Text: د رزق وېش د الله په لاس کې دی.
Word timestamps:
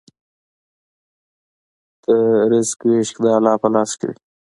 د 2.03 2.05
رزق 2.51 2.79
وېش 2.89 3.09
د 3.23 3.25
الله 3.37 3.55
په 3.61 3.67
لاس 3.73 3.91
کې 3.99 4.07
دی. 4.15 4.21